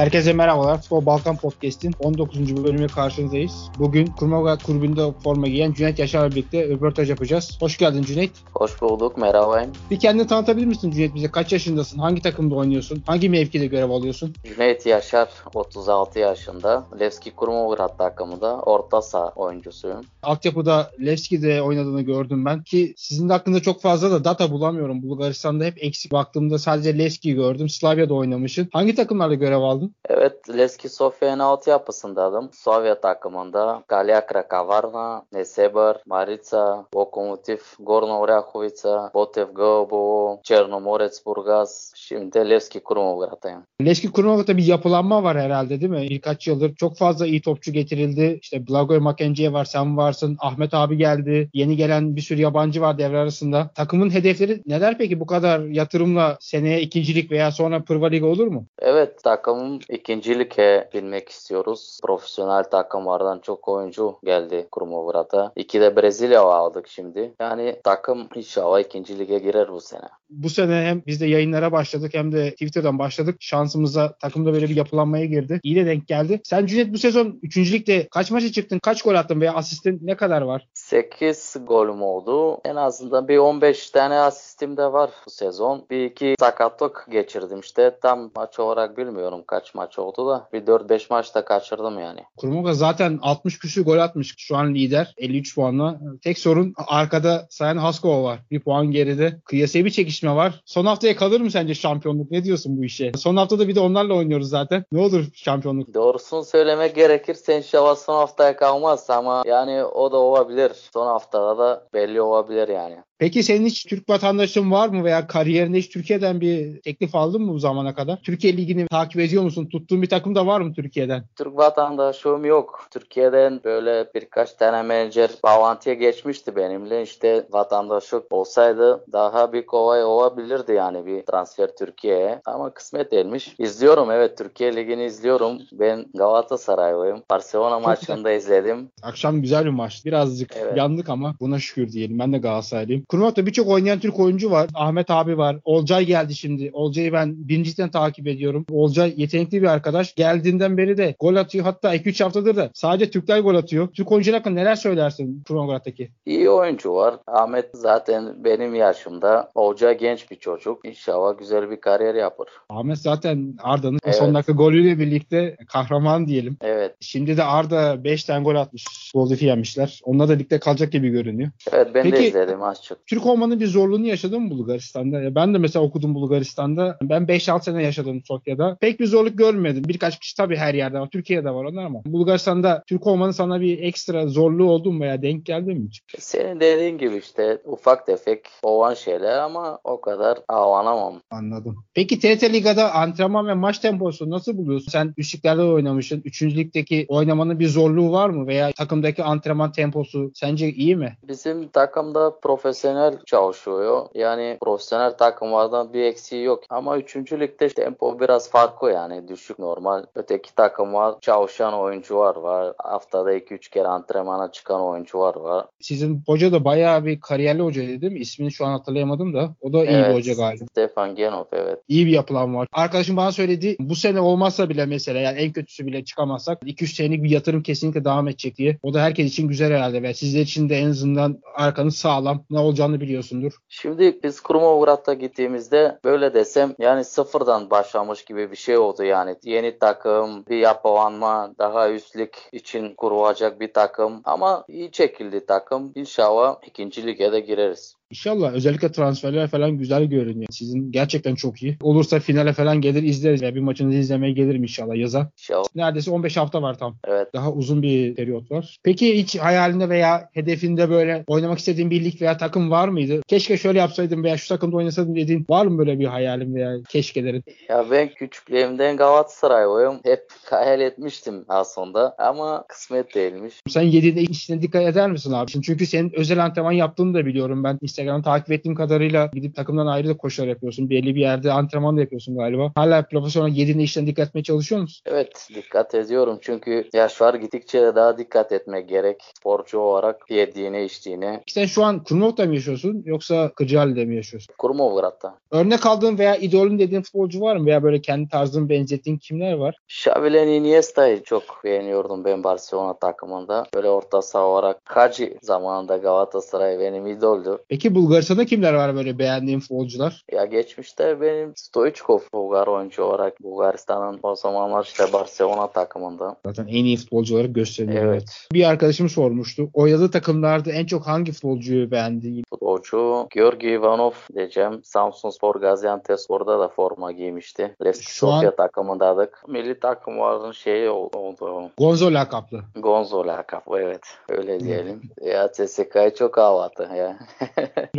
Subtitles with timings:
[0.00, 0.80] Herkese merhabalar.
[0.80, 2.64] Futbol Balkan Podcast'in 19.
[2.64, 3.70] bölümü karşınızdayız.
[3.78, 7.56] Bugün Kurmaga kulübünde forma giyen Cüneyt Yaşar'la birlikte röportaj yapacağız.
[7.60, 8.30] Hoş geldin Cüneyt.
[8.54, 9.66] Hoş bulduk, merhaba.
[9.90, 11.30] Bir kendini tanıtabilir misin Cüneyt bize?
[11.30, 11.98] Kaç yaşındasın?
[11.98, 13.02] Hangi takımda oynuyorsun?
[13.06, 14.34] Hangi mevkide görev alıyorsun?
[14.44, 16.86] Cüneyt Yaşar, 36 yaşında.
[17.00, 20.00] Levski Kurmograd takımında orta saha oyuncusuyum.
[20.22, 22.62] Altyapıda Levski'de oynadığını gördüm ben.
[22.62, 25.02] Ki sizin de hakkında çok fazla da data bulamıyorum.
[25.02, 27.68] Bulgaristan'da hep eksik baktığımda sadece Levski'yi gördüm.
[27.68, 28.68] Slavya'da oynamışsın.
[28.72, 29.89] Hangi takımlarda görev aldın?
[30.08, 32.50] Evet, Leski Sofya'nın altyapısındaydım.
[32.52, 42.50] Sovya takımında Galyakra Kavarna, Nesebar, Marica, Lokomotiv, Gorno Oryahovica, Botev Găobo, Çernomorets Burgaz, şimdi de
[42.50, 43.62] Levski Kurmograd'dayım.
[43.84, 46.06] Levski Kurmograd'da bir yapılanma var herhalde değil mi?
[46.10, 48.38] Birkaç yıldır çok fazla iyi topçu getirildi.
[48.42, 50.36] İşte Blagoy Makenciye var, sen varsın.
[50.40, 51.50] Ahmet abi geldi.
[51.54, 53.70] Yeni gelen bir sürü yabancı var devre arasında.
[53.74, 55.20] Takımın hedefleri neler peki?
[55.20, 58.66] Bu kadar yatırımla seneye ikincilik veya sonra Pırva Ligi olur mu?
[58.78, 61.98] Evet, takımın ikinci lige binmek istiyoruz.
[62.02, 65.52] Profesyonel takımlardan çok oyuncu geldi Kurmograd'a.
[65.56, 67.34] İki de Brezilya aldık şimdi.
[67.40, 70.08] Yani takım inşallah ikinci lige girer bu sene.
[70.30, 73.36] Bu sene hem biz de yayınlara başladık hem de Twitter'dan başladık.
[73.40, 75.60] Şansımıza takımda böyle bir yapılanmaya girdi.
[75.62, 76.40] İyi de denk geldi.
[76.44, 77.72] Sen Cüneyt bu sezon 3.
[77.72, 78.78] ligde kaç maça çıktın?
[78.78, 80.68] Kaç gol attın veya asistin ne kadar var?
[80.74, 82.60] 8 golüm oldu.
[82.64, 85.86] En azından bir 15 tane asistim de var bu sezon.
[85.90, 87.98] Bir iki sakatlık geçirdim işte.
[88.02, 90.48] Tam maç olarak bilmiyorum kaç maç oldu da.
[90.52, 92.20] Bir 4-5 maçta kaçırdım yani.
[92.36, 94.34] Kurmoga zaten 60 küsür gol atmış.
[94.38, 96.00] Şu an lider 53 puanla.
[96.22, 98.40] Tek sorun arkada Sayan Haskova var.
[98.50, 99.40] Bir puan geride.
[99.44, 100.62] Kıyasaya bir çekişme var.
[100.64, 102.30] Son haftaya kalır mı sence şampiyonluk?
[102.30, 103.12] Ne diyorsun bu işe?
[103.16, 104.84] Son haftada bir de onlarla oynuyoruz zaten.
[104.92, 105.94] Ne olur şampiyonluk?
[105.94, 110.72] Doğrusunu söylemek gerekirse inşallah son haftaya kalmaz ama yani o da olabilir.
[110.94, 112.96] Son haftada da belli olabilir yani.
[113.20, 117.52] Peki senin hiç Türk vatandaşın var mı veya kariyerinde hiç Türkiye'den bir teklif aldın mı
[117.52, 118.22] bu zamana kadar?
[118.22, 119.66] Türkiye Ligi'ni takip ediyor musun?
[119.66, 121.24] Tuttuğun bir takım da var mı Türkiye'den?
[121.36, 122.86] Türk vatandaşım yok.
[122.90, 127.02] Türkiye'den böyle birkaç tane menajer bağlantıya geçmişti benimle.
[127.02, 132.40] İşte vatandaşlık olsaydı daha bir kolay olabilirdi yani bir transfer Türkiye'ye.
[132.44, 133.54] Ama kısmet değilmiş.
[133.58, 135.58] İzliyorum evet Türkiye Ligi'ni izliyorum.
[135.72, 137.22] Ben Galatasaraylıyım.
[137.30, 138.88] Barcelona maçını da izledim.
[139.02, 140.04] Akşam güzel bir maç.
[140.04, 140.76] Birazcık Evet.
[140.76, 142.18] yandık ama buna şükür diyelim.
[142.18, 143.04] Ben de Galatasaraylıyım.
[143.10, 144.68] Kurmak'ta birçok oynayan Türk oyuncu var.
[144.74, 145.56] Ahmet abi var.
[145.64, 146.70] Olcay geldi şimdi.
[146.72, 148.66] Olcay'ı ben birinciden takip ediyorum.
[148.70, 150.14] Olcay yetenekli bir arkadaş.
[150.14, 151.64] Geldiğinden beri de gol atıyor.
[151.64, 153.88] Hatta 2-3 haftadır da sadece Türkler gol atıyor.
[153.88, 156.10] Türk oyuncular hakkında neler söylersin Kurmak'taki?
[156.26, 157.14] İyi oyuncu var.
[157.26, 159.50] Ahmet zaten benim yaşımda.
[159.56, 160.84] Hoca genç bir çocuk.
[160.88, 162.46] İnşallah güzel bir kariyer yapar.
[162.68, 164.14] Ahmet zaten Arda'nın Evet.
[164.16, 166.56] son dakika golüyle birlikte kahraman diyelim.
[166.60, 166.96] Evet.
[167.00, 169.10] Şimdi de Arda 5 tane gol atmış.
[169.14, 170.00] Goldefi yenmişler.
[170.04, 171.50] Onlar da ligde kalacak gibi görünüyor.
[171.72, 172.99] Evet ben de Peki- izledim az çok.
[173.06, 175.20] Türk olmanın bir zorluğunu yaşadın mı Bulgaristan'da?
[175.20, 176.98] Ya Ben de mesela okudum Bulgaristan'da.
[177.02, 178.76] Ben 5-6 sene yaşadım Sofya'da.
[178.80, 179.82] Pek bir zorluk görmedim.
[179.88, 181.08] Birkaç kişi tabii her yerde var.
[181.12, 182.02] Türkiye'de var onlar ama.
[182.06, 186.02] Bulgaristan'da Türk olmanın sana bir ekstra zorluğu oldu mu veya denk geldi mi hiç?
[186.18, 191.20] Senin dediğin gibi işte ufak tefek olan şeyler ama o kadar avanamam.
[191.30, 191.84] Anladım.
[191.94, 194.90] Peki TRT Liga'da antrenman ve maç temposu nasıl buluyorsun?
[194.90, 196.22] Sen üçlüklerde oynamışsın.
[196.24, 198.46] Üçüncü ligdeki oynamanın bir zorluğu var mı?
[198.46, 201.16] Veya takımdaki antrenman temposu sence iyi mi?
[201.28, 202.79] Bizim takımda profesyonel
[203.26, 204.06] çalışıyor.
[204.14, 206.62] Yani profesyonel takımlardan bir eksiği yok.
[206.70, 207.16] Ama 3.
[207.16, 210.04] ligde tempo biraz farklı yani düşük normal.
[210.14, 212.74] Öteki takımlar çalışan oyuncular var.
[212.78, 215.66] Haftada 2-3 kere antrenmana çıkan oyuncular var.
[215.80, 218.18] Sizin hoca da bayağı bir kariyerli hocaydı değil mi?
[218.18, 219.50] İsmini şu an hatırlayamadım da.
[219.60, 220.64] O da iyi bir Evet, hoca galiba.
[220.70, 221.78] Stefan Genov evet.
[221.88, 222.68] İyi bir yapılan var.
[222.72, 227.22] Arkadaşım bana söyledi bu sene olmazsa bile mesela yani en kötüsü bile çıkamazsak 2-3 senelik
[227.22, 228.78] bir yatırım kesinlikle devam edecek diye.
[228.82, 232.44] O da herkes için güzel herhalde ve sizler için de en azından arkanız sağlam.
[232.50, 233.52] Ne olacağını biliyorsundur.
[233.68, 239.36] Şimdi biz Kurmograd'a gittiğimizde böyle desem yani sıfırdan başlamış gibi bir şey oldu yani.
[239.42, 245.92] Yeni takım, bir yapılanma, daha üstlük için kurulacak bir takım ama iyi çekildi takım.
[245.94, 247.99] İnşallah ikinci lige de gireriz.
[248.10, 250.48] İnşallah özellikle transferler falan güzel görünüyor.
[250.50, 251.76] Sizin gerçekten çok iyi.
[251.82, 253.42] Olursa finale falan gelir izleriz.
[253.42, 255.30] Ya bir maçınızı izlemeye gelirim inşallah yaza.
[255.38, 255.64] İnşallah.
[255.74, 256.96] Neredeyse 15 hafta var tam.
[257.04, 257.28] Evet.
[257.34, 258.76] Daha uzun bir periyot var.
[258.84, 263.20] Peki hiç hayalinde veya hedefinde böyle oynamak istediğin bir lig veya takım var mıydı?
[263.28, 267.44] Keşke şöyle yapsaydım veya şu takımda oynasaydım dediğin var mı böyle bir hayalin veya keşkelerin?
[267.68, 270.00] Ya ben küçüklüğümden Galatasaraylıyım.
[270.04, 273.54] Hep hayal etmiştim aslında ama kısmet değilmiş.
[273.68, 275.50] Sen yediğinde işine dikkat eder misin abi?
[275.50, 277.78] Çünkü senin özel antrenman yaptığını da biliyorum ben.
[277.82, 280.90] Instagram Instagram'ı takip ettiğim kadarıyla gidip takımdan ayrı da koşular yapıyorsun.
[280.90, 282.72] Belli bir yerde antrenman da yapıyorsun galiba.
[282.74, 285.02] Hala profesyonel yediğinde işten dikkat etmeye çalışıyor musun?
[285.06, 289.22] Evet dikkat ediyorum çünkü yaşlar gittikçe daha dikkat etmek gerek.
[289.38, 291.42] Sporcu olarak yediğine içtiğine.
[291.46, 294.54] Sen şu an Kurnov'da mı yaşıyorsun yoksa Kırcaali'de mi yaşıyorsun?
[294.58, 295.34] Kurmovgrad'da.
[295.50, 297.66] Örnek aldığın veya idolün dediğin futbolcu var mı?
[297.66, 299.76] Veya böyle kendi tarzını benzettiğin kimler var?
[299.88, 303.66] Xavi'len Iniesta'yı çok beğeniyordum ben Barcelona takımında.
[303.74, 307.58] Böyle orta saha olarak Hacı zamanında Galatasaray benim idoldü.
[307.68, 310.24] Peki Bulgaristan'da kimler var böyle beğendiğin futbolcular?
[310.32, 316.36] Ya geçmişte benim Stoichkov Bulgar oyuncu olarak Bulgaristan'ın o zamanlar işte Barcelona takımında.
[316.46, 318.04] Zaten en iyi futbolcu olarak gösteriliyor.
[318.04, 318.46] Evet.
[318.52, 319.70] Bir arkadaşım sormuştu.
[319.74, 322.42] Oynadığı takımlarda en çok hangi futbolcuyu beğendi?
[322.64, 324.80] Futbolcu Georgi Ivanov diyeceğim.
[324.84, 327.74] Samsun Spor Gaziantepspor'da da forma giymişti.
[327.84, 329.42] Levski Şu an- Sofia takımındaydık.
[329.48, 331.70] Milli takımların şeyi ol- oldu.
[331.78, 332.60] Gonzo lakaplı.
[332.76, 334.00] Gonzo lakabı evet.
[334.28, 335.02] Öyle diyelim.
[335.24, 337.18] ya CSK'yı çok havalı ya.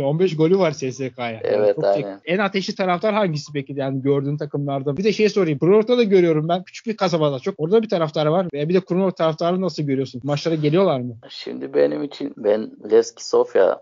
[0.00, 1.40] 15 golü var CSK'ya.
[1.42, 2.20] Evet, Çok aynen.
[2.24, 4.96] En ateşli taraftar hangisi peki yani gördüğün takımlarda?
[4.96, 5.58] Bir de şey sorayım.
[5.58, 6.62] Kurnov'da da görüyorum ben.
[6.62, 7.54] Küçük bir kasabada çok.
[7.58, 8.46] Orada bir taraftar var.
[8.54, 10.20] Veya bir de Kurnov taraftarı nasıl görüyorsun?
[10.24, 11.14] Maçlara geliyorlar mı?
[11.28, 13.76] Şimdi benim için ben Levski Sofia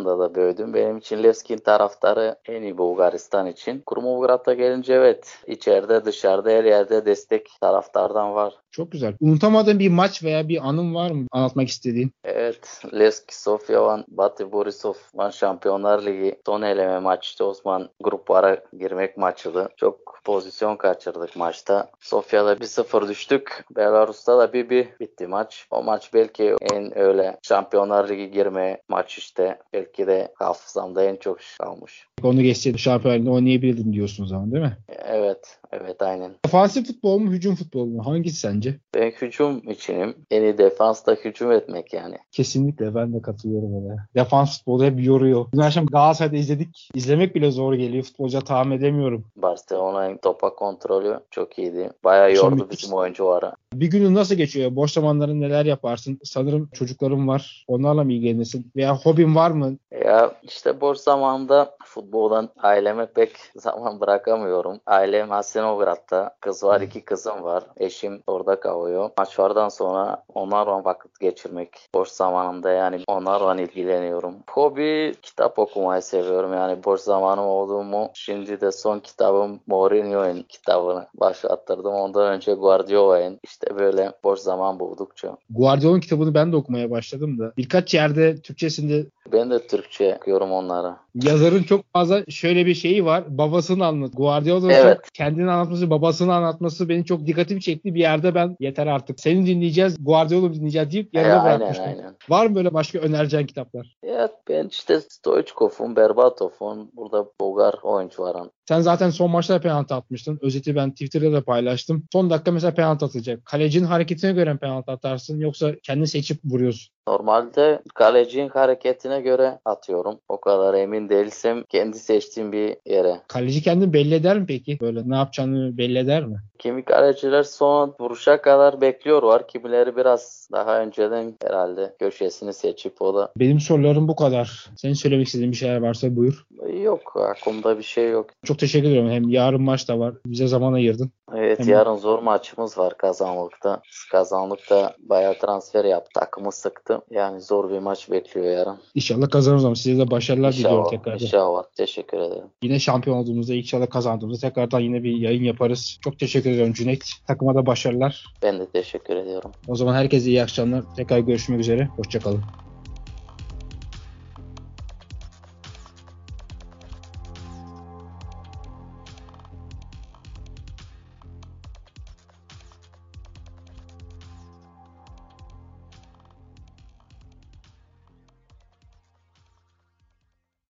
[0.00, 0.74] altyapısında da büyüdüm.
[0.74, 3.82] Benim için Levski'nin taraftarı en iyi Bulgaristan için.
[3.86, 8.54] Kurmovgrad'a gelince evet içeride dışarıda her yerde destek taraftardan var.
[8.70, 9.14] Çok güzel.
[9.20, 12.12] Unutamadığın bir maç veya bir anın var mı anlatmak istediğin?
[12.24, 17.44] Evet, Levski Sofia van Batı Borisov van Şampiyonlar Ligi son eleme maçtı.
[17.44, 19.68] Osman gruplara girmek maçıydı.
[19.76, 21.90] Çok pozisyon kaçırdık maçta.
[22.00, 23.64] Sofya'da 1-0 düştük.
[23.76, 25.66] Belarus'ta da 1-1 bitti maç.
[25.70, 29.58] O maç belki en öyle Şampiyonlar Ligi girme maç işte.
[29.72, 32.06] Belki de hafızamda en çok kalmış.
[32.22, 34.76] Onu geçseydi şampiyonluğu oynayabilirdim diyorsun o zaman değil mi?
[35.04, 36.30] Evet, evet aynen.
[36.46, 38.06] Defansif futbol mu, hücum futbol mu?
[38.06, 38.78] Hangisi sence?
[38.94, 40.14] Ben hücum içinim.
[40.30, 42.16] En iyi defansta hücum etmek yani.
[42.32, 43.96] Kesinlikle ben de katılıyorum ona.
[44.14, 45.46] Defans futbolu hep yoruyor.
[45.54, 46.90] Dün akşam Galatasaray'da izledik.
[46.94, 48.04] İzlemek bile zor geliyor.
[48.04, 49.24] Futbolcuya tahammül edemiyorum.
[49.36, 51.90] Barcelona'nın topa kontrolü çok iyiydi.
[52.04, 53.52] Bayağı yordu Şimdi- bizim oyuncuları.
[53.74, 54.76] Bir günün nasıl geçiyor?
[54.76, 56.18] Boş zamanların neler yaparsın?
[56.24, 57.64] Sanırım çocuklarım var.
[57.68, 58.70] Onlarla mı ilgilenirsin?
[58.76, 59.76] Veya hobin var mı?
[60.04, 64.80] Ya işte boş zamanda futboldan aileme pek zaman bırakamıyorum.
[64.86, 66.36] Ailem Hasenograd'da.
[66.40, 67.64] Kız var, iki kızım var.
[67.76, 69.10] Eşim orada kalıyor.
[69.18, 71.68] Maçlardan sonra onlarla vakit geçirmek.
[71.94, 74.34] Boş zamanımda yani onlarla ilgileniyorum.
[74.50, 76.52] Hobi kitap okumayı seviyorum.
[76.52, 81.92] Yani boş zamanım oldu mu şimdi de son kitabım Mourinho'nun kitabını başlattırdım.
[81.92, 85.36] Ondan önce Guardiola'nın işte böyle boş zaman buldukça.
[85.50, 87.52] Guardiola'nın kitabını ben de okumaya başladım da.
[87.56, 90.94] Birkaç yerde Türkçesinde Ben de Türkçe okuyorum onları.
[91.14, 93.38] Yazarın çok fazla şöyle bir şeyi var.
[93.38, 94.10] Babasını anlat.
[94.16, 94.96] Guardiola'nın Evet.
[94.96, 97.94] çok kendini anlatması, babasını anlatması benim çok dikkatimi çekti.
[97.94, 99.20] Bir yerde ben yeter artık.
[99.20, 101.86] Seni dinleyeceğiz, Guardiola'yı dinleyeceğiz deyip yarıda Ya, aynen bırakmıştım.
[101.88, 102.16] aynen.
[102.28, 103.96] Var mı böyle başka önereceğin kitaplar?
[104.06, 108.50] Ya ben işte Stoichkov'un, Berbatov'un burada Bulgar oyuncuların.
[108.70, 110.38] Sen zaten son maçta penaltı atmıştın.
[110.42, 112.04] Özeti ben Twitter'da da paylaştım.
[112.12, 113.44] Son dakika mesela penaltı atacak.
[113.44, 116.92] Kalecinin hareketine göre penaltı atarsın yoksa kendini seçip vuruyorsun?
[117.08, 120.18] Normalde kalecinin hareketine göre atıyorum.
[120.28, 123.20] O kadar emin değilsem kendi seçtiğim bir yere.
[123.28, 124.78] Kaleci kendini belli eder mi peki?
[124.80, 126.36] Böyle ne yapacağını belli eder mi?
[126.58, 129.48] Kimi kaleciler son vuruşa kadar bekliyor var.
[129.48, 134.66] Kimileri biraz daha önceden herhalde köşesini seçip o da Benim sorularım bu kadar.
[134.76, 136.46] Senin söylemek istediğin bir şeyler varsa buyur.
[136.82, 138.30] yok aklımda bir şey yok.
[138.44, 139.10] Çok teşekkür ediyorum.
[139.10, 140.14] Hem yarın maç da var.
[140.26, 141.10] Bize zaman ayırdın.
[141.36, 141.72] Evet Tamam.
[141.72, 143.82] yarın zor maçımız var kazanlıkta.
[144.12, 146.10] Kazanlıkta bayağı transfer yaptı.
[146.20, 147.00] Takımı sıktı.
[147.10, 148.78] Yani zor bir maç bekliyor yarın.
[148.94, 150.90] İnşallah kazanırız ama size de başarılar diliyorum İnşallah.
[150.90, 151.24] tekrardan.
[151.24, 151.62] İnşallah.
[151.76, 152.44] Teşekkür ederim.
[152.62, 155.98] Yine şampiyon olduğumuzda inşallah kazandığımızda tekrardan yine bir yayın yaparız.
[156.04, 157.04] Çok teşekkür ediyorum Cüneyt.
[157.26, 158.24] Takıma da başarılar.
[158.42, 159.50] Ben de teşekkür ediyorum.
[159.68, 160.84] O zaman herkese iyi akşamlar.
[160.96, 161.88] Tekrar görüşmek üzere.
[161.96, 162.69] Hoşçakalın.